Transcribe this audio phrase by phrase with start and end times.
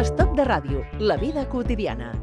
[0.00, 2.14] Estoc de ràdio, la vida quotidiana.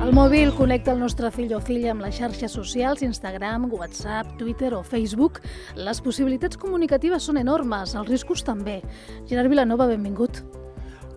[0.00, 4.72] El mòbil connecta el nostre fill o filla amb les xarxes socials, Instagram, WhatsApp, Twitter
[4.78, 5.42] o Facebook.
[5.76, 8.80] Les possibilitats comunicatives són enormes, els riscos també.
[9.28, 10.40] Gerard Vilanova, benvingut.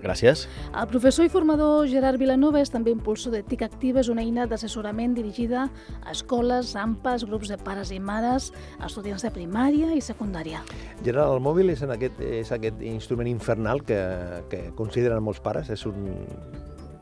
[0.01, 0.47] Gràcies.
[0.73, 4.47] El professor i formador Gerard Vilanova és també impulsor de TIC Activa, és una eina
[4.49, 5.67] d'assessorament dirigida
[6.01, 8.49] a escoles, AMPAs, grups de pares i mares,
[8.83, 10.63] estudiants de primària i secundària.
[11.05, 14.01] Gerard, el mòbil és, en aquest, és aquest instrument infernal que,
[14.49, 16.11] que consideren molts pares, és un,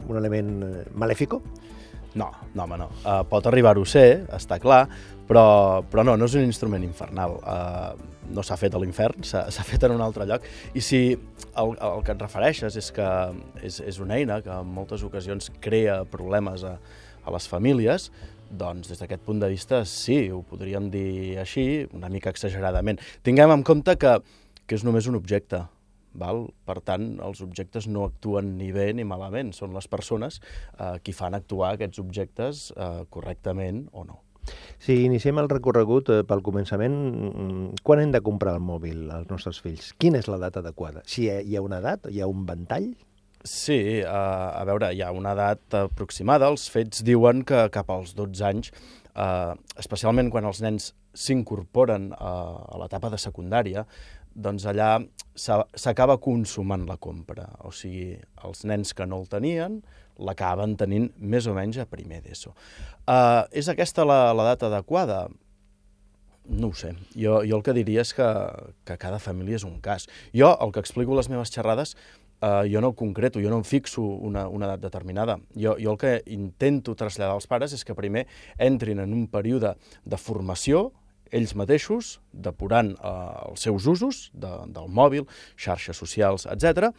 [0.10, 1.42] un element eh, malèfico?
[2.16, 2.90] No, no, home, no.
[3.04, 4.86] Uh, pot arribar-ho a ser, està clar,
[5.30, 7.38] però, però no, no és un instrument infernal.
[7.44, 10.46] Uh, no s'ha fet a l'infern, s'ha fet en un altre lloc.
[10.78, 13.08] I si el, el que et refereixes és que
[13.66, 16.76] és, és una eina que en moltes ocasions crea problemes a,
[17.26, 18.10] a les famílies,
[18.50, 23.02] doncs des d'aquest punt de vista sí, ho podríem dir així, una mica exageradament.
[23.26, 24.18] Tinguem en compte que,
[24.66, 25.62] que és només un objecte,
[26.22, 26.46] Val?
[26.68, 31.16] Per tant, els objectes no actuen ni bé ni malament, són les persones eh, qui
[31.16, 34.24] fan actuar aquests objectes eh, correctament o no.
[34.80, 39.30] Si iniciem el recorregut eh, pel començament, mm, quan hem de comprar el mòbil als
[39.32, 39.92] nostres fills?
[40.02, 41.04] Quina és l'edat adequada?
[41.06, 42.90] Si hi ha una edat, hi ha un ventall?
[43.44, 46.50] Sí, eh, a veure, hi ha una edat aproximada.
[46.52, 48.72] Els fets diuen que cap als 12 anys,
[49.16, 52.34] eh, especialment quan els nens s'incorporen a,
[52.70, 53.86] a l'etapa de secundària,
[54.40, 54.98] doncs allà
[55.36, 57.48] s'acaba consumant la compra.
[57.66, 58.14] O sigui,
[58.46, 59.80] els nens que no el tenien
[60.20, 62.54] l'acaben tenint més o menys a primer d'ESO.
[63.08, 65.28] Uh, és aquesta la, la data adequada?
[66.50, 66.94] No ho sé.
[67.14, 68.28] Jo, jo el que diria és que,
[68.88, 70.10] que cada família és un cas.
[70.36, 71.96] Jo, el que explico a les meves xerrades,
[72.42, 75.40] uh, jo no concreto, jo no em fixo una, una edat determinada.
[75.56, 78.26] Jo, jo el que intento traslladar als pares és que primer
[78.58, 80.90] entrin en un període de formació
[81.36, 83.14] ells mateixos, depurant eh,
[83.50, 85.28] els seus usos de, del mòbil,
[85.60, 86.90] xarxes socials, etc,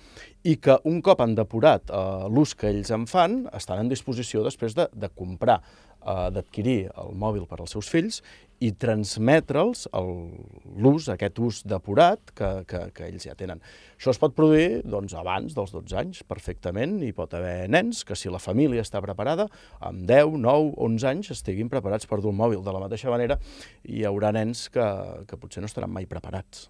[0.47, 4.45] i que un cop han depurat eh, l'ús que ells en fan, estan en disposició
[4.47, 8.23] després de, de comprar eh, d'adquirir el mòbil per als seus fills
[8.61, 13.63] i transmetre'ls l'ús, aquest ús depurat que, que, que ells ja tenen.
[13.97, 18.17] Això es pot produir doncs, abans dels 12 anys, perfectament, i pot haver nens que,
[18.17, 19.49] si la família està preparada,
[19.81, 22.61] amb 10, 9, 11 anys estiguin preparats per dur el mòbil.
[22.65, 23.41] De la mateixa manera,
[23.89, 24.87] hi haurà nens que,
[25.29, 26.69] que potser no estaran mai preparats.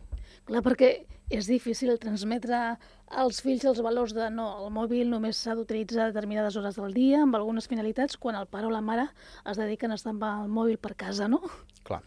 [0.51, 0.89] Clar, perquè
[1.31, 2.59] és difícil transmetre
[3.23, 6.95] als fills els valors de no, el mòbil només s'ha d'utilitzar a determinades hores del
[6.97, 9.05] dia amb algunes finalitats, quan el pare o la mare
[9.47, 11.39] es dediquen a estar amb el mòbil per casa, no?
[11.87, 12.01] Clar.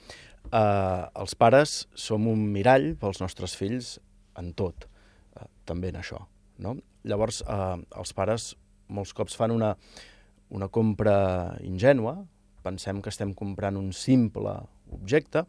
[0.51, 3.93] Uh, els pares som un mirall pels nostres fills
[4.39, 4.89] en tot,
[5.39, 6.19] uh, també en això.
[6.59, 6.75] No?
[7.07, 8.51] Llavors, uh, els pares
[8.91, 9.71] molts cops fan una,
[10.51, 11.15] una compra
[11.63, 12.17] ingènua,
[12.63, 14.57] pensem que estem comprant un simple
[14.91, 15.47] objecte,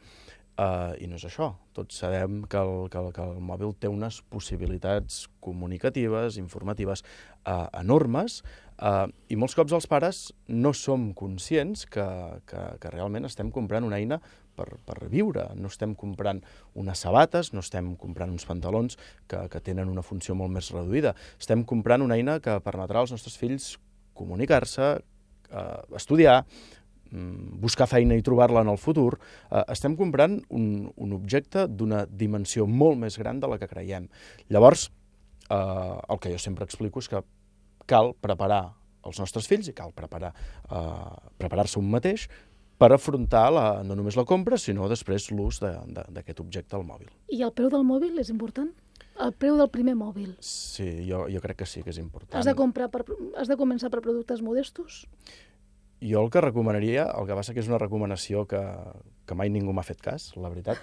[0.55, 1.49] Uh, I no és això.
[1.75, 7.67] Tots sabem que el, que, el, que el mòbil té unes possibilitats comunicatives, informatives uh,
[7.81, 8.37] enormes,
[8.79, 12.07] uh, i molts cops els pares no som conscients que,
[12.47, 14.21] que, que realment estem comprant una eina
[14.55, 15.49] per, per viure.
[15.59, 16.45] No estem comprant
[16.79, 18.95] unes sabates, no estem comprant uns pantalons
[19.27, 21.17] que, que tenen una funció molt més reduïda.
[21.35, 23.73] Estem comprant una eina que permetrà als nostres fills
[24.15, 24.95] comunicar-se,
[25.51, 26.45] uh, estudiar,
[27.63, 29.19] buscar feina i trobar-la en el futur,
[29.51, 34.09] eh, estem comprant un, un objecte d'una dimensió molt més gran de la que creiem.
[34.51, 34.89] Llavors,
[35.49, 37.23] eh, el que jo sempre explico és que
[37.87, 38.65] cal preparar
[39.05, 42.29] els nostres fills i cal preparar eh, preparar-se un mateix
[42.81, 47.13] per afrontar la, no només la compra, sinó després l'ús d'aquest objecte al mòbil.
[47.31, 48.73] I el preu del mòbil és important?
[49.23, 50.33] El preu del primer mòbil?
[50.43, 52.35] Sí, jo, jo crec que sí que és important.
[52.41, 53.05] Has de, comprar per,
[53.39, 55.05] has de començar per productes modestos?
[56.05, 58.61] Jo el que recomanaria, el que passa que és una recomanació que,
[59.25, 60.81] que mai ningú m'ha fet cas, la veritat,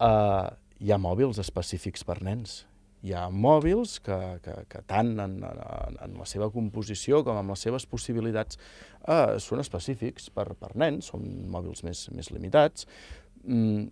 [0.00, 0.48] uh,
[0.80, 2.62] hi ha mòbils específics per nens.
[3.02, 7.50] Hi ha mòbils que, que, que tant en, en, en la seva composició com en
[7.50, 8.60] les seves possibilitats
[9.10, 12.86] uh, són específics per, per nens, són mòbils més, més limitats.
[13.42, 13.90] Mm,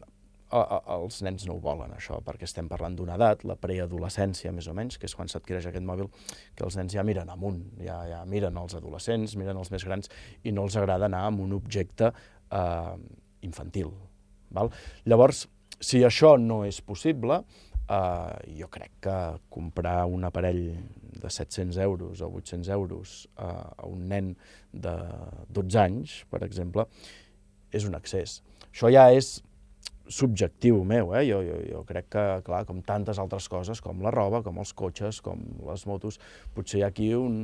[0.50, 4.74] els nens no ho volen, això, perquè estem parlant d'una edat, la preadolescència, més o
[4.74, 6.10] menys, que és quan s'adquireix aquest mòbil,
[6.58, 10.10] que els nens ja miren amunt, ja, ja miren els adolescents, miren els més grans,
[10.42, 12.94] i no els agrada anar amb un objecte eh,
[13.46, 13.92] infantil.
[14.50, 14.72] Val?
[15.06, 15.46] Llavors,
[15.80, 17.40] si això no és possible,
[17.86, 19.18] eh, jo crec que
[19.52, 20.64] comprar un aparell
[21.20, 24.34] de 700 euros o 800 euros eh, a un nen
[24.72, 24.96] de
[25.48, 26.86] 12 anys, per exemple,
[27.70, 28.40] és un excés.
[28.70, 29.38] Això ja és
[30.10, 31.24] subjectiu meu, eh?
[31.28, 34.74] Jo, jo, jo crec que, clar, com tantes altres coses, com la roba, com els
[34.76, 36.18] cotxes, com les motos,
[36.54, 37.38] potser hi ha aquí un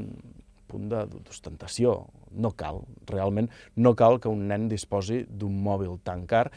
[0.67, 1.95] punt d'ostentació.
[2.35, 3.49] No cal, realment,
[3.79, 6.51] no cal que un nen disposi d'un mòbil tan car.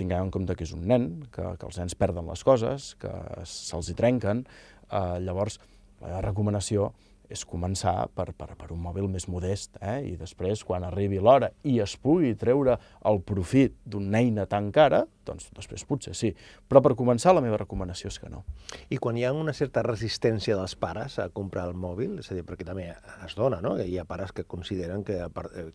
[0.00, 3.10] tinguem en compte que és un nen, que, que els nens perden les coses, que
[3.44, 4.46] se'ls hi trenquen.
[4.88, 5.58] Eh, llavors,
[6.00, 6.86] la recomanació
[7.30, 10.00] és començar per, per, per un mòbil més modest, eh?
[10.10, 15.04] i després, quan arribi l'hora i es pugui treure el profit d'una eina tan cara,
[15.26, 16.32] doncs després potser sí.
[16.68, 18.42] Però per començar, la meva recomanació és que no.
[18.90, 22.38] I quan hi ha una certa resistència dels pares a comprar el mòbil, és a
[22.38, 22.90] dir, perquè també
[23.26, 23.76] es dona, no?
[23.78, 25.22] Hi ha pares que consideren que,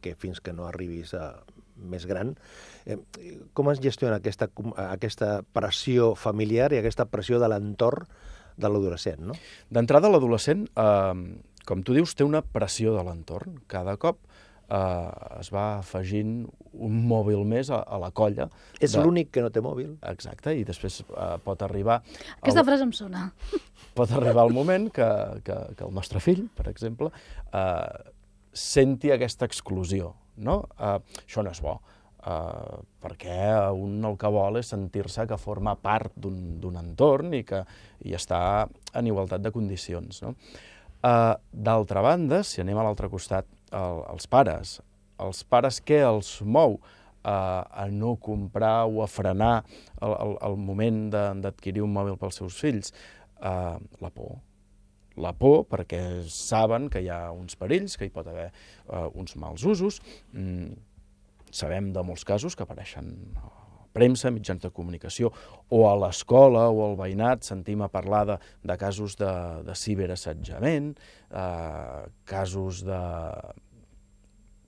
[0.04, 1.30] que fins que no arribis a
[1.76, 2.36] més gran,
[2.86, 2.98] eh,
[3.54, 4.48] com es gestiona aquesta,
[4.88, 8.08] aquesta pressió familiar i aquesta pressió de l'entorn
[8.58, 9.36] de l'adolescent, no?
[9.74, 13.60] D'entrada, l'adolescent, eh, com tu dius, té una pressió de l'entorn.
[13.72, 14.22] Cada cop
[14.70, 16.38] eh, es va afegint
[16.74, 18.50] un mòbil més a, a la colla.
[18.80, 19.04] És de...
[19.04, 19.96] l'únic que no té mòbil.
[20.12, 22.02] Exacte, i després eh, pot arribar...
[22.40, 22.68] Aquesta el...
[22.68, 23.30] frase em sona.
[23.96, 25.06] Pot arribar el moment que,
[25.48, 27.08] que, que el nostre fill, per exemple,
[27.56, 28.14] eh,
[28.52, 30.12] senti aquesta exclusió.
[30.36, 30.66] No?
[30.76, 31.78] Eh, això no és bo
[32.26, 33.38] eh, perquè
[33.74, 37.64] un el que vol és sentir-se que forma part d'un entorn i que
[38.06, 38.40] i està
[38.94, 40.24] en igualtat de condicions.
[40.26, 40.36] No?
[41.02, 41.36] Eh,
[41.70, 44.80] D'altra banda, si anem a l'altre costat, el, els pares,
[45.22, 49.54] els pares què els mou eh, a no comprar o a frenar
[50.02, 52.94] el, el, el moment d'adquirir un mòbil pels seus fills?
[53.36, 54.38] Eh, la por,
[55.22, 56.02] la por perquè
[56.32, 58.50] saben que hi ha uns perills, que hi pot haver
[58.88, 60.02] uh, uns mals usos,
[60.34, 60.74] mm,
[61.56, 63.66] Sabem de molts casos que apareixen a
[63.96, 65.32] premsa, mitjans de comunicació,
[65.72, 69.32] o a l'escola o al veïnat sentim a parlar de, de casos de,
[69.64, 70.92] de ciberassetjament,
[71.32, 73.00] eh, casos de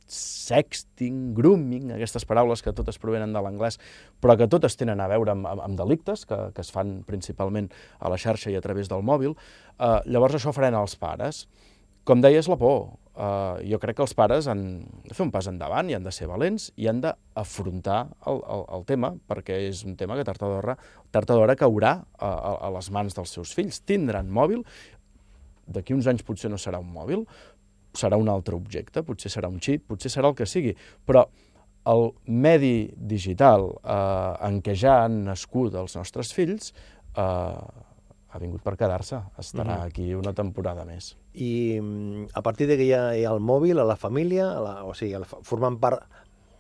[0.08, 3.76] sexting, grooming, aquestes paraules que totes provenen de l'anglès,
[4.24, 7.68] però que totes tenen a veure amb, amb, amb delictes que, que es fan principalment
[8.00, 11.44] a la xarxa i a través del mòbil, eh, llavors això frena els pares.
[12.08, 12.96] Com deies, la por.
[13.18, 14.60] Uh, jo crec que els pares han
[15.08, 18.62] de fer un pas endavant i han de ser valents i han d'afrontar el, el,
[18.78, 20.76] el tema, perquè és un tema que tard o d'hora
[21.10, 23.82] d'hora caurà a, a, a les mans dels seus fills.
[23.90, 24.62] Tindran mòbil,
[25.66, 27.26] d'aquí uns anys potser no serà un mòbil,
[27.98, 30.76] serà un altre objecte, potser serà un xip, potser serà el que sigui,
[31.06, 31.26] però
[31.88, 36.74] el medi digital eh, en què ja han nascut els nostres fills
[37.18, 37.66] eh,
[38.30, 39.88] ha vingut per quedar-se, estarà mm -hmm.
[39.88, 41.18] aquí una temporada més.
[41.34, 44.52] I mm, a partir de que hi ha, hi ha el mòbil, a la família,
[44.52, 46.04] a la, o sigui, a la, formant part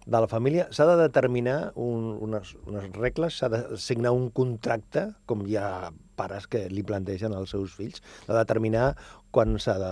[0.07, 5.11] de la família, s'ha de determinar un, unes, unes regles, s'ha de signar un contracte,
[5.25, 8.95] com hi ha pares que li plantegen als seus fills, de determinar
[9.35, 9.91] quan s'ha de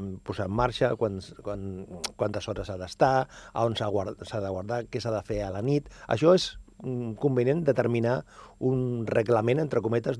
[0.00, 5.00] mm, posar en marxa, quan, quan, quantes hores s'ha d'estar, on s'ha de guardar, què
[5.00, 5.92] s'ha de fer a la nit.
[6.08, 8.22] Això és mm, convenient determinar
[8.58, 10.18] un reglament, entre cometes,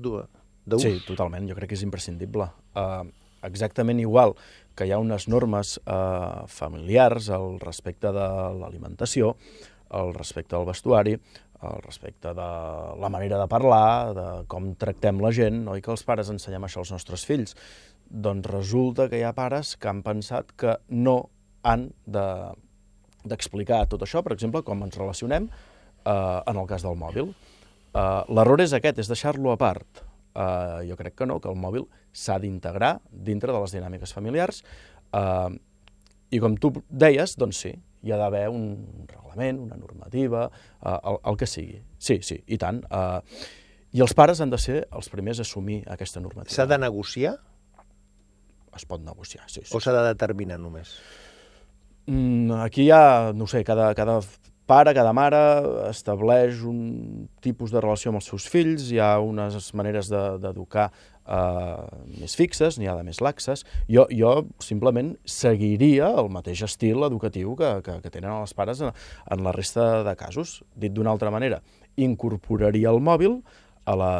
[0.65, 0.85] d'ús?
[0.85, 2.49] Sí, totalment, jo crec que és imprescindible.
[2.77, 3.05] Uh,
[3.47, 4.35] exactament igual
[4.77, 8.27] que hi ha unes normes uh, familiars al respecte de
[8.61, 9.35] l'alimentació,
[9.91, 11.17] al respecte del vestuari,
[11.61, 12.49] al respecte de
[12.97, 16.81] la manera de parlar, de com tractem la gent, oi que els pares ensenyem això
[16.81, 17.55] als nostres fills?
[18.09, 21.29] Doncs resulta que hi ha pares que han pensat que no
[21.61, 26.97] han d'explicar de, tot això, per exemple, com ens relacionem eh, en el cas del
[26.97, 27.29] mòbil.
[27.93, 30.01] Eh, L'error és aquest, és deixar-lo a part
[30.35, 34.63] eh, jo crec que no, que el mòbil s'ha d'integrar dintre de les dinàmiques familiars
[35.13, 35.49] eh,
[36.31, 38.69] i com tu deies, doncs sí, hi ha d'haver un
[39.07, 40.45] reglament, una normativa,
[40.79, 41.81] eh, el, el que sigui.
[41.99, 42.83] Sí, sí, i tant.
[42.87, 43.47] Eh,
[43.91, 46.55] I els pares han de ser els primers a assumir aquesta normativa.
[46.55, 47.35] S'ha de negociar?
[48.77, 49.65] Es pot negociar, sí.
[49.65, 49.73] sí.
[49.75, 50.93] O s'ha de determinar només?
[52.07, 54.21] Mm, aquí hi ha, no sé, cada, cada
[54.71, 55.39] pare, cada mare
[55.89, 61.09] estableix un tipus de relació amb els seus fills, hi ha unes maneres d'educar de,
[61.37, 63.65] eh, més fixes, n'hi ha de més laxes.
[63.91, 68.95] Jo, jo simplement seguiria el mateix estil educatiu que, que, que tenen els pares en,
[69.31, 70.61] en la resta de casos.
[70.75, 71.61] Dit d'una altra manera,
[71.99, 73.41] incorporaria el mòbil
[73.85, 74.13] a la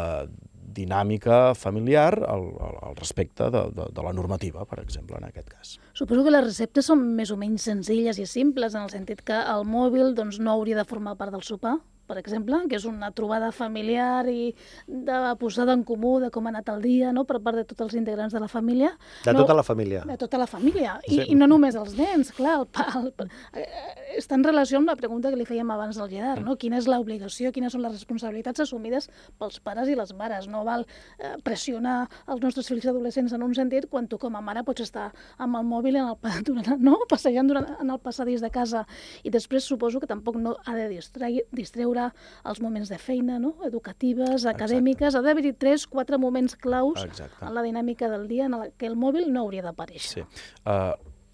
[0.76, 2.48] dinàmica familiar al,
[2.88, 5.76] al respecte de, de, de la normativa, per exemple, en aquest cas.
[5.98, 9.38] Suposo que les receptes són més o menys senzilles i simples, en el sentit que
[9.38, 11.78] el mòbil doncs, no hauria de formar part del sopar,
[12.12, 14.52] per exemple, que és una trobada familiar i
[14.88, 17.88] de posada en comú de com ha anat el dia, no?, per part de tots
[17.88, 18.92] els integrants de la família.
[19.24, 20.04] De no, tota la família.
[20.08, 20.98] De tota la família.
[21.08, 21.28] I, sí.
[21.32, 22.58] i no només els nens, clar.
[22.62, 22.68] El,
[23.00, 23.72] el, el,
[24.20, 26.58] està en relació amb la pregunta que li fèiem abans del Gerard, no?
[26.60, 29.08] Quina és l'obligació, quines són les responsabilitats assumides
[29.40, 30.50] pels pares i les mares.
[30.52, 34.44] No val eh, pressionar els nostres fills adolescents en un sentit quan tu com a
[34.44, 35.10] mare pots estar
[35.42, 36.18] amb el mòbil en el,
[36.50, 36.98] durant, no?
[37.10, 38.86] passejant durant, en el passadís de casa
[39.24, 42.14] i després suposo que tampoc no ha de distreure millorar
[42.50, 43.56] els moments de feina, no?
[43.66, 45.14] educatives, acadèmiques.
[45.14, 45.20] Exacte.
[45.20, 47.46] Ha d'haver-hi tres, quatre moments claus Exacte.
[47.46, 50.26] en la dinàmica del dia en què el mòbil no hauria d'aparèixer.
[50.26, 50.44] Sí.
[50.66, 50.94] Uh,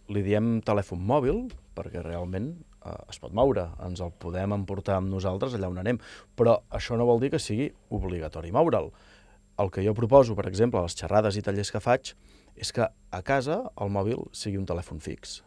[0.09, 2.55] li diem telèfon mòbil perquè realment
[2.85, 5.99] eh, es pot moure, ens el podem emportar amb nosaltres allà on anem,
[6.35, 8.89] però això no vol dir que sigui obligatori moure'l.
[9.61, 12.15] El que jo proposo, per exemple, a les xerrades i tallers que faig,
[12.55, 15.41] és que a casa el mòbil sigui un telèfon fix.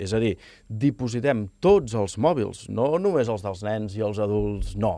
[0.00, 0.32] És a dir,
[0.68, 4.94] dipositem tots els mòbils, no només els dels nens i els adults, no.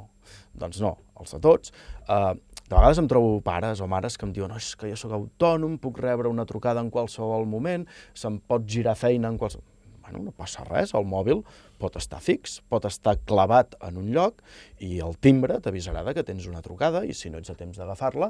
[0.54, 1.74] Doncs no, els de tots.
[2.06, 2.32] Uh,
[2.68, 5.12] de vegades em trobo pares o mares que em diuen oh, és que jo sóc
[5.16, 7.84] autònom, puc rebre una trucada en qualsevol moment,
[8.16, 9.66] se'm pot girar feina en qualsevol...
[10.12, 11.40] Bueno, no passa res, el mòbil
[11.80, 14.42] pot estar fix, pot estar clavat en un lloc
[14.84, 18.28] i el timbre t'avisarà que tens una trucada i si no ets a temps d'agafar-la,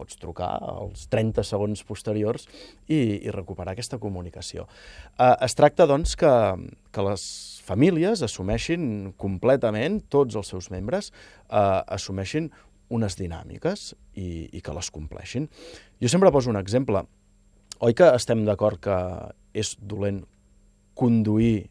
[0.00, 2.48] pots trucar als 30 segons posteriors
[2.88, 4.66] i, i recuperar aquesta comunicació.
[5.18, 6.32] Eh, es tracta, doncs, que,
[6.90, 7.22] que les
[7.66, 11.12] famílies assumeixin completament, tots els seus membres,
[11.46, 11.62] eh,
[11.94, 12.50] assumeixin
[12.90, 15.46] unes dinàmiques i, i que les compleixin.
[16.02, 17.04] Jo sempre poso un exemple.
[17.84, 18.96] Oi que estem d'acord que
[19.54, 20.24] és dolent
[21.00, 21.70] conduir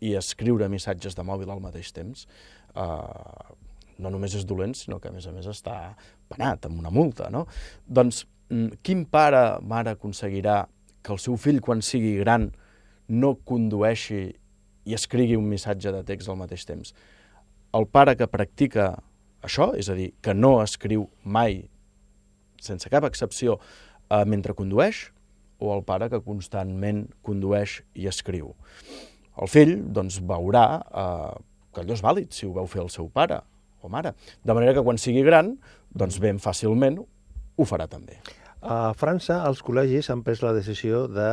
[0.00, 2.26] i escriure missatges de mòbil al mateix temps?
[2.70, 3.56] Uh,
[4.00, 5.76] no només és dolent, sinó que a més a més està
[6.30, 7.44] penat amb una multa, no?
[7.86, 10.62] Doncs mm, quin pare, mare, aconseguirà
[11.04, 12.50] que el seu fill, quan sigui gran,
[13.10, 14.22] no condueixi
[14.86, 16.94] i escrigui un missatge de text al mateix temps?
[17.76, 18.94] El pare que practica
[19.46, 21.62] això, és a dir, que no escriu mai,
[22.60, 23.58] sense cap excepció,
[24.10, 25.08] eh, mentre condueix,
[25.60, 28.54] o el pare que constantment condueix i escriu.
[29.40, 31.38] El fill, doncs, veurà eh,
[31.72, 33.40] que allò és vàlid si ho veu fer el seu pare
[33.80, 34.14] o mare.
[34.44, 35.54] De manera que quan sigui gran,
[35.90, 38.18] doncs ben fàcilment ho farà també.
[38.60, 41.28] A França, els col·legis han pres la decisió de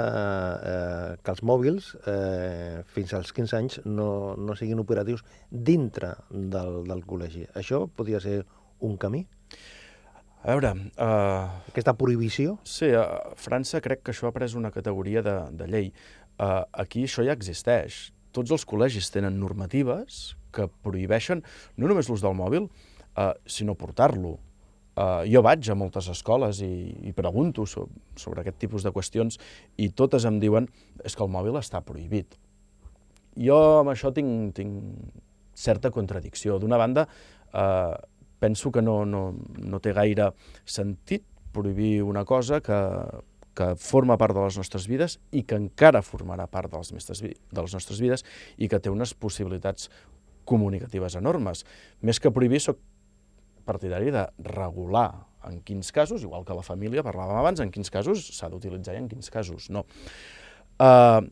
[0.71, 6.85] eh, que els mòbils, eh, fins als 15 anys, no, no siguin operatius dintre del,
[6.87, 7.43] del col·legi.
[7.59, 8.45] Això podria ser
[8.79, 9.25] un camí?
[10.43, 10.73] A veure...
[10.95, 12.57] Uh, Aquesta prohibició?
[12.67, 15.91] Sí, a França crec que això ha pres una categoria de, de llei.
[16.37, 18.07] Uh, aquí això ja existeix.
[18.35, 21.41] Tots els col·legis tenen normatives que prohibeixen
[21.77, 24.37] no només l'ús del mòbil, uh, sinó portar-lo
[24.97, 27.83] Uh, jo vaig a moltes escoles i, i pregunto so,
[28.17, 29.35] sobre aquest tipus de qüestions
[29.77, 30.65] i totes em diuen
[31.05, 32.33] és que el mòbil està prohibit.
[33.37, 35.21] Jo amb això tinc, tinc
[35.53, 36.57] certa contradicció.
[36.57, 37.05] D'una banda,
[37.53, 37.93] uh,
[38.39, 40.31] penso que no, no, no té gaire
[40.65, 42.77] sentit prohibir una cosa que,
[43.57, 47.23] que forma part de les nostres vides i que encara formarà part de les, nostres,
[47.23, 48.25] de les nostres vides
[48.57, 49.89] i que té unes possibilitats
[50.47, 51.65] comunicatives enormes.
[52.05, 52.79] Més que prohibir, soc
[53.67, 55.09] partidari de regular
[55.47, 59.01] en quins casos, igual que la família, parlàvem abans, en quins casos s'ha d'utilitzar i
[59.01, 59.83] en quins casos no.
[60.77, 61.23] Uh,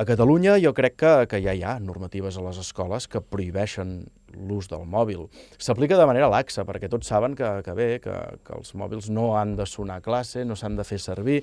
[0.00, 4.06] a Catalunya jo crec que, que ja hi ha normatives a les escoles que prohibeixen
[4.36, 5.26] l'ús del mòbil.
[5.58, 9.34] S'aplica de manera laxa, perquè tots saben que, que bé, que, que els mòbils no
[9.38, 11.40] han de sonar a classe, no s'han de fer servir,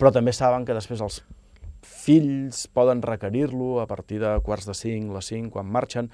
[0.00, 1.22] però també saben que després els
[1.84, 6.10] fills poden requerir-lo a partir de quarts de cinc, les cinc, quan marxen,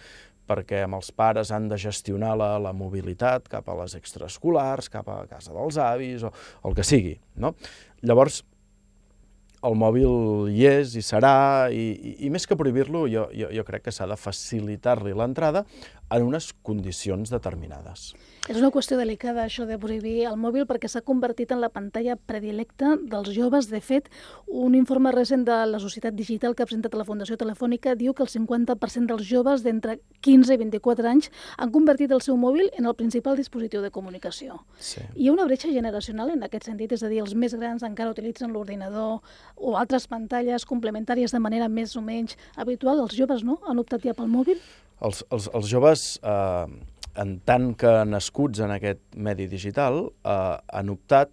[0.47, 5.09] perquè amb els pares han de gestionar la, la mobilitat cap a les extraescolars, cap
[5.11, 6.31] a casa dels avis o,
[6.63, 7.17] o el que sigui.
[7.43, 7.55] No?
[8.07, 8.45] Llavors,
[9.67, 13.65] el mòbil hi és i serà, i, i, i més que prohibir-lo, jo, jo, jo
[13.67, 15.65] crec que s'ha de facilitar-li l'entrada
[16.11, 18.15] en unes condicions determinades.
[18.47, 22.15] És una qüestió delicada això de prohibir el mòbil perquè s'ha convertit en la pantalla
[22.15, 23.67] predilecta dels joves.
[23.73, 24.07] De fet,
[24.47, 28.23] un informe recent de la Societat Digital que ha presentat la Fundació Telefònica diu que
[28.23, 32.87] el 50% dels joves d'entre 15 i 24 anys han convertit el seu mòbil en
[32.87, 34.63] el principal dispositiu de comunicació.
[34.79, 35.03] Sí.
[35.17, 38.15] Hi ha una bretxa generacional en aquest sentit, és a dir, els més grans encara
[38.15, 39.19] utilitzen l'ordinador
[39.57, 43.03] o altres pantalles complementàries de manera més o menys habitual.
[43.03, 43.59] Els joves no?
[43.67, 44.63] han optat ja pel mòbil?
[45.01, 46.13] Els, els, els joves...
[46.23, 51.33] Eh en tant que nascuts en aquest medi digital, eh, han optat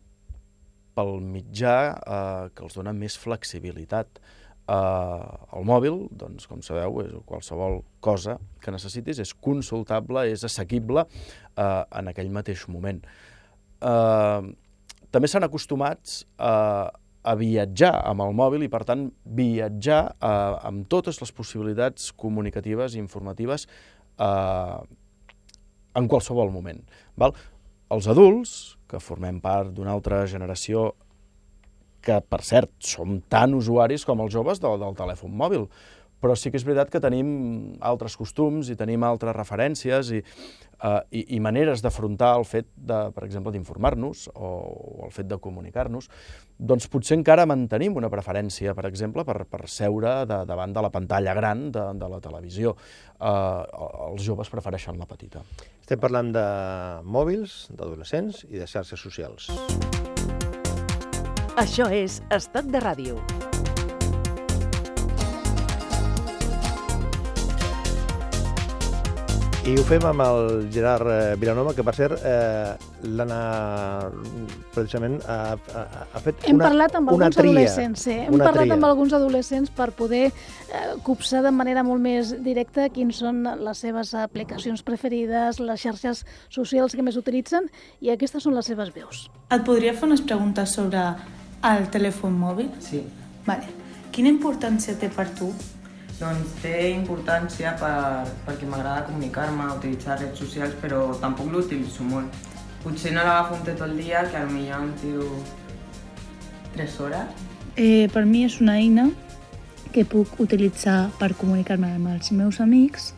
[0.96, 4.22] pel mitjà eh, que els dona més flexibilitat.
[4.64, 11.06] Eh, el mòbil, doncs, com sabeu, és qualsevol cosa que necessitis, és consultable, és assequible
[11.06, 13.04] eh, en aquell mateix moment.
[13.84, 14.52] Eh,
[15.14, 16.88] també s'han acostumats eh,
[17.24, 22.96] a viatjar amb el mòbil i, per tant, viatjar eh, amb totes les possibilitats comunicatives
[22.96, 23.68] i informatives
[24.20, 24.78] eh,
[25.96, 26.84] en qualsevol moment.
[27.20, 27.36] Val?
[27.94, 28.54] Els adults,
[28.90, 30.92] que formem part d'una altra generació
[32.04, 35.68] que, per cert, som tan usuaris com els joves del, del telèfon mòbil,
[36.24, 37.28] però sí que és veritat que tenim
[37.84, 43.00] altres costums i tenim altres referències i, uh, i, i maneres d'afrontar el fet, de,
[43.16, 46.08] per exemple, d'informar-nos o, o el fet de comunicar-nos,
[46.58, 50.94] doncs potser encara mantenim una preferència, per exemple, per, per seure de, davant de la
[50.94, 52.78] pantalla gran de, de la televisió.
[53.20, 53.64] Uh,
[54.10, 55.44] els joves prefereixen la petita.
[55.84, 56.46] Estem parlant de
[57.04, 59.52] mòbils, d'adolescents i de xarxes socials.
[61.60, 63.20] Això és Estat de Ràdio.
[69.64, 72.74] I ho fem amb el Gerard eh, Vilanova, que per cert eh,
[73.16, 74.10] l'Anna
[74.74, 78.18] precisament ha, ha, ha fet Hem una, parlat amb una alguns tria, adolescents, sí.
[78.26, 78.76] Hem una parlat tria.
[78.76, 83.84] amb alguns adolescents per poder eh, copsar de manera molt més directa quins són les
[83.88, 87.72] seves aplicacions preferides, les xarxes socials que més utilitzen,
[88.04, 89.30] i aquestes són les seves veus.
[89.48, 91.08] Et podria fer unes preguntes sobre
[91.72, 92.68] el telèfon mòbil?
[92.84, 93.06] Sí,
[93.48, 93.72] Vale.
[94.14, 95.50] Quina importància té per tu?
[96.24, 102.32] Doncs té importància per, perquè m'agrada comunicar-me, utilitzar redes socials, però tampoc l'utilitzo molt.
[102.84, 105.28] Potser no l'agafo un tot el dia, que potser em tiro
[106.78, 107.44] 3 hores.
[107.76, 109.10] Eh, per mi és una eina
[109.94, 113.12] que puc utilitzar per comunicar-me amb els meus amics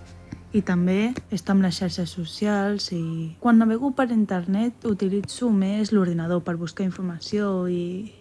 [0.55, 6.43] i també està amb les xarxes socials i quan navego per internet utilitzo més l'ordinador
[6.43, 8.13] per buscar informació i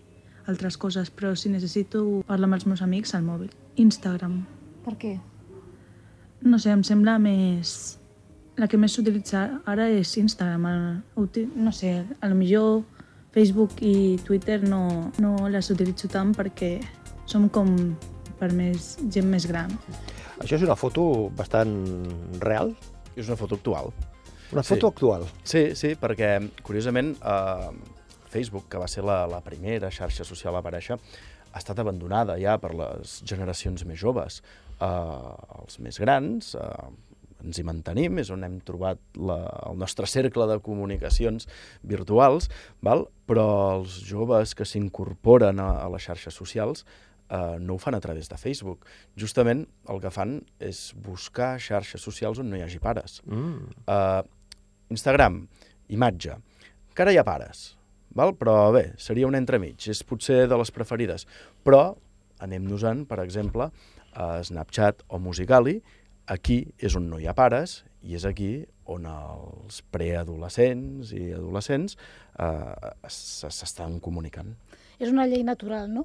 [0.46, 3.50] altres coses, però si necessito parlar amb els meus amics, al mòbil.
[3.80, 4.42] Instagram.
[4.84, 5.14] Per què?
[6.44, 7.98] No sé, em sembla més...
[8.56, 10.66] La que més s'utilitza ara és Instagram.
[11.56, 12.84] No sé, a lo millor
[13.34, 16.76] Facebook i Twitter no, no les utilitzo tant perquè
[17.26, 17.72] som com
[18.38, 19.72] per més gent més gran.
[20.38, 21.74] Això és una foto bastant
[22.42, 22.74] real,
[23.16, 23.92] És una foto actual.
[24.52, 24.74] una Sí.
[24.74, 25.24] foto actual.
[25.42, 27.70] Sí, sí, perquè, curiosament, eh,
[28.28, 30.98] Facebook, que va ser la, la primera xarxa social a aparèixer,
[31.54, 34.40] ha estat abandonada ja per les generacions més joves.
[34.82, 36.88] Eh, els més grans eh,
[37.44, 41.46] ens hi mantenim, és on hem trobat la, el nostre cercle de comunicacions
[41.86, 42.50] virtuals,
[42.84, 43.06] val?
[43.28, 43.46] però
[43.78, 48.28] els joves que s'incorporen a, a les xarxes socials eh, no ho fan a través
[48.32, 48.88] de Facebook.
[49.20, 53.20] Justament el que fan és buscar xarxes socials on no hi hagi pares.
[53.28, 53.70] Mm.
[53.86, 54.24] Uh,
[54.92, 55.44] Instagram,
[55.94, 56.36] imatge.
[56.90, 57.72] Encara hi ha pares,
[58.16, 58.34] val?
[58.38, 61.26] però bé, seria un entremig, és potser de les preferides.
[61.66, 61.94] Però
[62.44, 63.70] anem-nos-en, per exemple,
[64.14, 65.80] a Snapchat o Musical.ly,
[66.30, 71.96] aquí és on no hi ha pares i és aquí on els preadolescents i adolescents
[71.96, 74.54] eh, s'estan comunicant.
[75.00, 76.04] És una llei natural, no?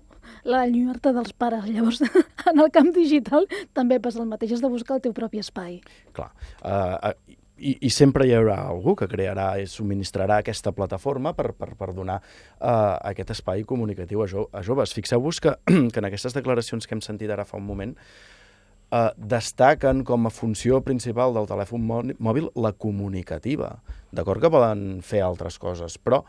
[0.49, 1.67] La lluerta dels pares.
[1.69, 2.01] Llavors,
[2.49, 3.45] en el camp digital
[3.77, 5.77] també passa el mateix, has de buscar el teu propi espai.
[6.15, 6.31] Clar,
[6.63, 7.13] uh,
[7.60, 11.91] i, i sempre hi haurà algú que crearà i subministrarà aquesta plataforma per, per, per
[11.93, 14.95] donar uh, aquest espai comunicatiu a, jo, a joves.
[14.95, 15.56] Fixeu-vos que,
[15.93, 20.34] que en aquestes declaracions que hem sentit ara fa un moment uh, destaquen com a
[20.34, 23.76] funció principal del telèfon mò- mòbil la comunicativa.
[24.15, 26.24] D'acord que poden fer altres coses, però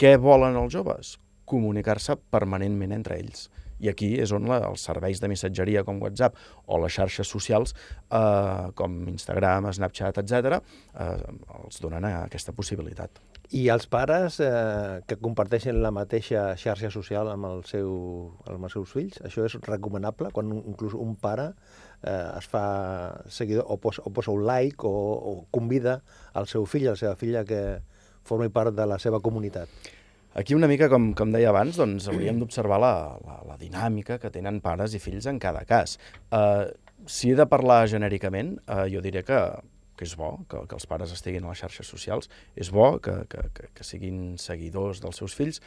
[0.00, 1.16] què volen els joves?
[1.48, 3.48] Comunicar-se permanentment entre ells.
[3.82, 6.36] I aquí és on la, els serveis de missatgeria com WhatsApp
[6.70, 10.60] o les xarxes socials eh, com Instagram, Snapchat, etc.,
[10.94, 11.10] eh,
[11.58, 13.18] els donen aquesta possibilitat.
[13.52, 17.90] I els pares eh, que comparteixen la mateixa xarxa social amb, el seu,
[18.48, 21.50] amb els seus fills, això és recomanable quan un- inclús un pare
[22.00, 22.62] eh, es fa
[23.28, 25.98] seguidor o posa, o posa un like o, o convida
[26.32, 27.60] al seu fill, a la seva filla que
[28.24, 29.68] formi part de la seva comunitat.
[30.34, 34.32] Aquí una mica, com, com deia abans, doncs hauríem d'observar la, la, la dinàmica que
[34.32, 35.98] tenen pares i fills en cada cas.
[36.30, 36.70] Uh,
[37.06, 39.40] si he de parlar genèricament, uh, jo diré que,
[39.98, 43.22] que és bo que, que els pares estiguin a les xarxes socials, és bo que,
[43.32, 45.60] que, que, que siguin seguidors dels seus fills,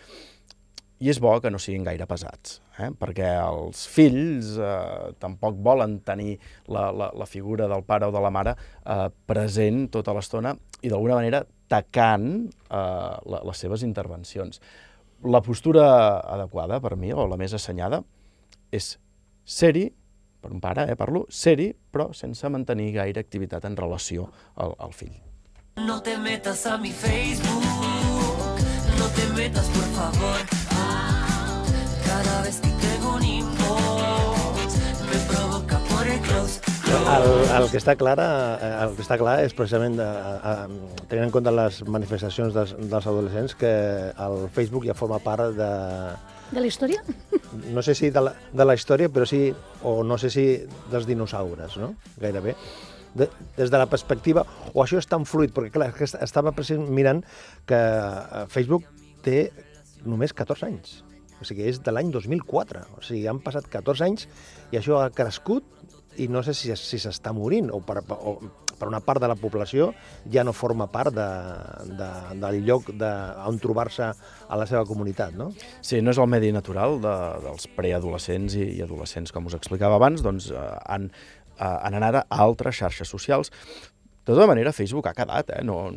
[1.04, 2.88] i és bo que no siguin gaire pesats, eh?
[2.96, 6.38] perquè els fills eh, tampoc volen tenir
[6.72, 10.92] la, la, la figura del pare o de la mare eh, present tota l'estona i
[10.92, 14.62] d'alguna manera tacant eh, la, les seves intervencions.
[15.26, 15.86] La postura
[16.20, 18.04] adequada per mi, o la més assenyada,
[18.72, 18.96] és
[19.46, 19.88] ser-hi,
[20.42, 24.94] per un pare, eh, parlo, ser-hi, però sense mantenir gaire activitat en relació al, al
[24.94, 25.16] fill.
[25.82, 28.62] No te metas a mi Facebook,
[29.00, 30.40] no te metas por favor.
[32.06, 36.75] Cada vez que tengo un inbox, me provoca por el close.
[36.86, 37.26] El,
[37.64, 38.26] el, que està clara,
[38.62, 42.54] eh, el que està clar és precisament, de, a, a, tenint en compte les manifestacions
[42.56, 43.72] dels, dels adolescents, que
[44.26, 45.70] el Facebook ja forma part de,
[46.52, 47.02] De la història?
[47.74, 49.48] no sé si de la, de la història, però sí,
[49.84, 50.46] o no sé si
[50.92, 51.96] dels dinosaures, no?
[52.22, 52.54] Gairebé.
[53.16, 54.44] De, des de la perspectiva,
[54.74, 56.54] o això és tan fluid, perquè clar, que est- estava
[56.90, 57.24] mirant
[57.66, 58.86] que eh, Facebook
[59.26, 59.50] té
[60.06, 61.00] només 14 anys.
[61.42, 62.86] O sigui, és de l'any 2004.
[62.96, 64.28] O sigui, han passat 14 anys
[64.72, 65.66] i això ha crescut
[66.18, 68.38] i no sé si, si s'està morint o per, o
[68.76, 69.92] per una part de la població
[70.32, 71.28] ja no forma part de,
[71.96, 72.10] de,
[72.42, 73.12] del lloc de,
[73.48, 75.52] on trobar-se a la seva comunitat, no?
[75.82, 80.00] Sí, no és el medi natural de, dels preadolescents i, i adolescents, com us explicava
[80.00, 81.10] abans, doncs eh, han,
[81.56, 83.54] eh, han anat a altres xarxes socials.
[84.26, 85.62] De tota manera, Facebook ha quedat, eh?
[85.62, 85.92] No,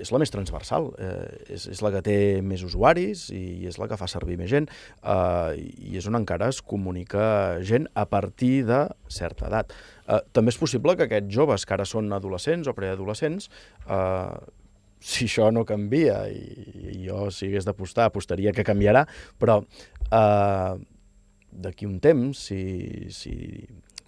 [0.00, 3.86] és la més transversal, eh, és, és la que té més usuaris i és la
[3.86, 8.64] que fa servir més gent eh, i és on encara es comunica gent a partir
[8.66, 8.82] de
[9.12, 9.76] certa edat.
[10.08, 13.50] Eh, també és possible que aquests joves que ara són adolescents o preadolescents
[13.86, 14.36] eh,
[15.06, 19.04] si això no canvia, i jo si hagués d'apostar, apostaria que canviarà,
[19.38, 20.72] però eh,
[21.52, 23.36] d'aquí un temps, si, si,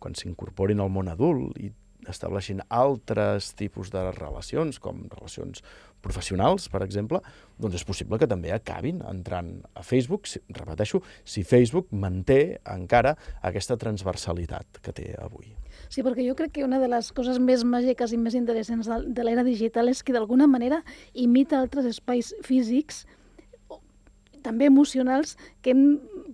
[0.03, 1.71] quan s'incorporin al món adult i
[2.11, 5.63] estableixin altres tipus de relacions, com relacions
[6.05, 7.21] professionals, per exemple,
[7.59, 13.17] doncs és possible que també acabin entrant a Facebook, si, repeteixo, si Facebook manté encara
[13.43, 15.55] aquesta transversalitat que té avui.
[15.89, 19.27] Sí, perquè jo crec que una de les coses més màgiques i més interessants de,
[19.27, 20.83] l'era digital és que d'alguna manera
[21.15, 23.05] imita altres espais físics
[24.45, 25.83] també emocionals que hem,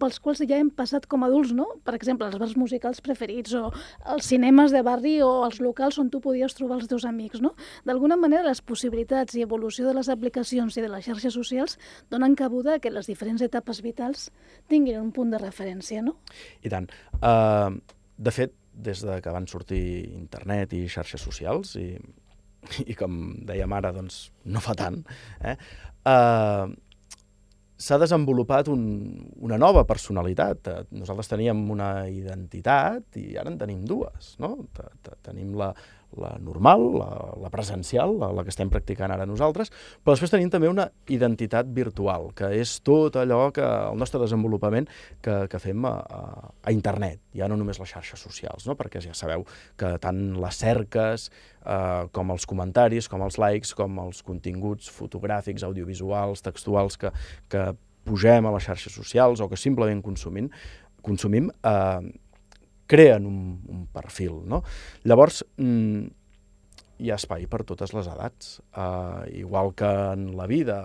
[0.01, 1.67] pels quals ja hem passat com a adults, no?
[1.87, 3.69] Per exemple, els bars musicals preferits o
[4.15, 7.55] els cinemes de barri o els locals on tu podies trobar els teus amics, no?
[7.87, 11.79] D'alguna manera, les possibilitats i evolució de les aplicacions i de les xarxes socials
[12.11, 14.29] donen cabuda a que les diferents etapes vitals
[14.69, 16.19] tinguin un punt de referència, no?
[16.63, 16.91] I tant.
[17.21, 17.81] Uh,
[18.19, 21.95] de fet, des de que van sortir internet i xarxes socials, i,
[22.91, 25.03] i com dèiem ara, doncs no fa tant,
[25.43, 25.57] eh?
[26.05, 26.69] Uh,
[27.77, 28.83] s'ha desenvolupat un,
[29.43, 30.69] una nova personalitat.
[30.69, 34.35] Eh, Nosaltres teníem una identitat i ara en tenim dues.
[34.43, 34.57] No?
[34.77, 35.73] Te- te- Tenim la,
[36.21, 37.09] la normal, la,
[37.43, 39.73] la presencial, la, la que estem practicant ara nosaltres,
[40.03, 44.89] però després tenim també una identitat virtual, que és tot allò que el nostre desenvolupament
[45.25, 46.23] que, que fem a, a,
[46.71, 48.79] a internet, ja no només les xarxes socials, no?
[48.79, 49.47] perquè ja sabeu
[49.81, 55.67] que tant les cerques eh, com els comentaris, com els likes, com els continguts fotogràfics,
[55.67, 57.13] audiovisuals, textuals que,
[57.53, 57.73] que
[58.05, 60.51] pugem a les xarxes socials o que simplement consumim,
[61.05, 62.13] consumim eh,
[62.91, 64.43] creen un, un perfil.
[64.49, 64.63] No?
[65.05, 66.07] Llavors, mm,
[66.99, 68.59] hi ha espai per totes les edats.
[68.71, 70.79] Uh, igual que en la vida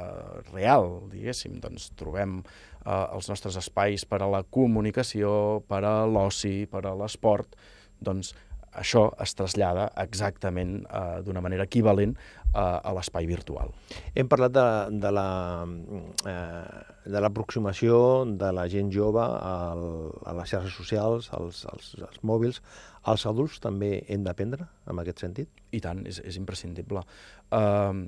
[0.51, 6.65] real, diguéssim, doncs trobem uh, els nostres espais per a la comunicació, per a l'oci,
[6.71, 7.59] per a l'esport,
[7.99, 8.33] doncs
[8.77, 13.73] això es trasllada exactament uh, d'una manera equivalent uh, a l'espai virtual.
[14.13, 14.65] Hem parlat de,
[15.01, 15.27] de la
[16.29, 17.99] eh, de l'aproximació
[18.37, 19.83] de la gent jove al,
[20.25, 22.61] a les xarxes socials, als, als, als mòbils.
[23.09, 25.49] Els adults també hem d'aprendre en aquest sentit?
[25.71, 27.03] I tant, és, és imprescindible.
[27.49, 28.05] Uh,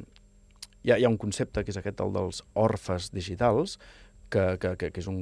[0.83, 3.77] hi, ha, hi ha un concepte que és aquest, el dels orfes digitals,
[4.31, 5.21] que, que, que, que és un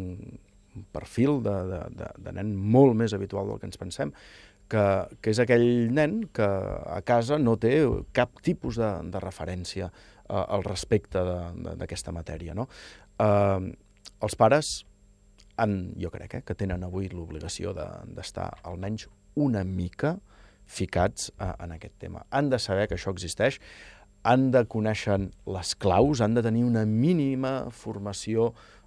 [0.94, 4.14] perfil de, de, de, de nen molt més habitual del que ens pensem,
[4.70, 4.86] que,
[5.22, 7.82] que és aquell nen que a casa no té
[8.16, 11.24] cap tipus de, de referència uh, al respecte
[11.80, 12.56] d'aquesta matèria.
[12.58, 12.70] No?
[13.20, 13.72] Uh,
[14.24, 14.74] els pares
[15.60, 20.18] han, jo crec eh, que tenen avui l'obligació de- d'estar de, almenys una mica
[20.70, 22.24] ficats uh, en aquest tema.
[22.30, 23.60] Han de saber que això existeix,
[24.24, 28.79] han de conèixer les claus, han de tenir una mínima formació eh,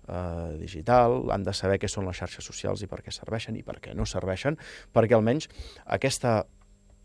[0.61, 3.79] digital, han de saber què són les xarxes socials i per què serveixen i per
[3.83, 4.59] què no serveixen,
[4.93, 5.49] perquè almenys
[5.99, 6.43] aquesta,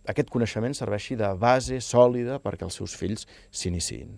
[0.08, 4.18] aquest coneixement serveixi de base sòlida perquè els seus fills s'iniciïn.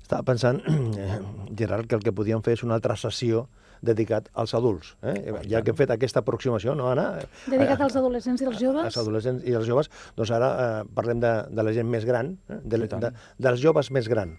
[0.00, 0.62] Estava pensant,
[1.00, 1.20] eh,
[1.56, 3.46] Gerard, que el que podíem fer és una altra sessió
[3.84, 4.94] dedicat als adults.
[5.04, 5.34] Eh?
[5.50, 7.26] Ja que hem fet aquesta aproximació, no, Anna?
[7.50, 8.88] Dedicat als adolescents i als joves.
[8.88, 12.32] als adolescents i als joves, doncs ara eh, parlem de, de la gent més gran,
[12.48, 12.60] eh?
[12.64, 13.12] de, de,
[13.48, 14.36] dels joves més gran.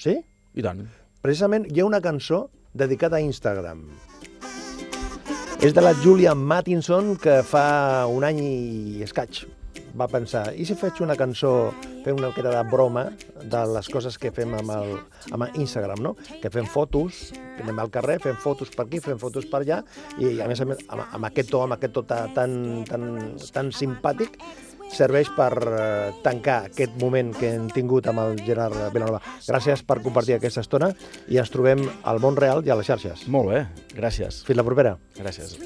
[0.00, 0.20] Sí?
[0.54, 0.84] I tant.
[1.24, 3.84] Precisament hi ha una cançó dedicada a Instagram.
[5.60, 9.42] És de la Julia Mattinson, que fa un any i escaig
[9.98, 11.72] va pensar, i si faig una cançó,
[12.04, 13.08] fem una que era de broma
[13.42, 14.92] de les coses que fem amb, el,
[15.34, 16.12] amb Instagram, no?
[16.40, 19.80] Que fem fotos, que anem al carrer, fem fotos per aquí, fem fotos per allà,
[20.22, 22.54] i a més a més, amb, amb aquest to, amb aquest to ta- tan,
[22.88, 24.38] tan, tan simpàtic,
[24.94, 29.20] serveix per eh, tancar aquest moment que hem tingut amb el Gerard Vilanova.
[29.46, 30.92] Gràcies per compartir aquesta estona
[31.28, 33.26] i ens trobem al món real i a les xarxes.
[33.28, 33.64] Molt bé,
[33.96, 34.42] gràcies.
[34.46, 34.96] Fins la propera.
[35.18, 35.58] Gràcies.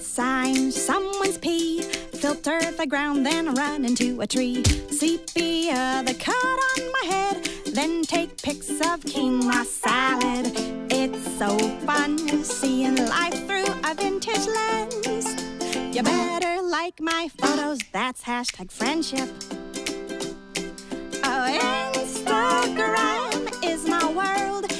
[0.00, 1.82] Sign, someone's pee.
[2.20, 4.62] Filter the ground, then run into a tree.
[4.90, 7.48] Sepia, the cut on my head.
[7.72, 10.52] Then take pics of quinoa salad.
[10.90, 15.49] It's so fun seeing life through a vintage lens.
[15.92, 19.28] You better like my photos, that's hashtag friendship.
[21.24, 24.70] Oh, Instagram is my world,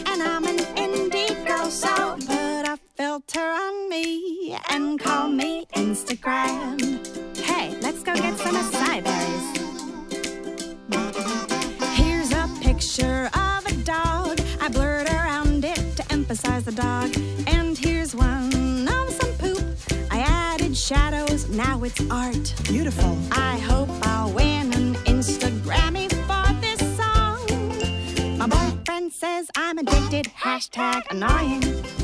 [21.90, 22.54] it's art.
[22.64, 23.16] Beautiful.
[23.32, 28.38] I hope I'll win an Instagrammy for this song.
[28.38, 30.26] My boyfriend says I'm addicted.
[30.26, 31.99] Hashtag annoying.